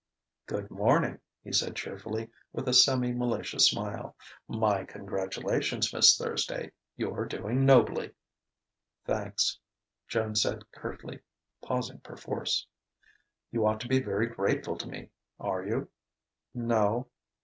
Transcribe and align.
"Good 0.47 0.71
morning!" 0.71 1.19
he 1.43 1.51
said 1.51 1.75
cheerfully, 1.75 2.31
with 2.53 2.67
a 2.67 2.73
semi 2.73 3.13
malicious 3.13 3.69
smile. 3.69 4.15
"My 4.47 4.83
congratulations, 4.83 5.93
Miss 5.93 6.17
Thursday! 6.17 6.71
You're 6.95 7.25
doing 7.25 7.67
nobly." 7.67 8.15
"Thanks," 9.05 9.59
Joan 10.07 10.33
said 10.33 10.63
curtly, 10.71 11.19
pausing 11.63 11.99
perforce. 11.99 12.65
"You 13.51 13.67
ought 13.67 13.79
to 13.81 13.87
be 13.87 14.01
very 14.01 14.25
grateful 14.25 14.75
to 14.79 14.87
me. 14.89 15.11
Are 15.39 15.63
you?" 15.63 15.87
"No." 16.55 17.05